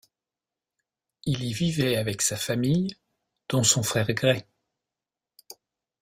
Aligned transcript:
Il 1.25 1.43
y 1.43 1.53
vivait 1.53 1.95
avec 1.95 2.23
sa 2.23 2.35
famille, 2.35 2.97
dont 3.49 3.61
son 3.61 3.83
frère 3.83 4.11
Gray. 4.13 4.43